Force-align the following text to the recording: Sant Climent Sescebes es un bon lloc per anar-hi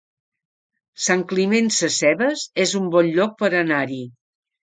Sant 1.07 1.19
Climent 1.33 1.67
Sescebes 1.75 2.45
es 2.65 2.73
un 2.81 2.89
bon 2.95 3.13
lloc 3.17 3.37
per 3.43 3.51
anar-hi 3.63 4.03